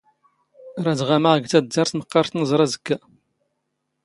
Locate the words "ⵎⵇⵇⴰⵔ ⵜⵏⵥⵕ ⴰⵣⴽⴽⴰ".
1.97-2.97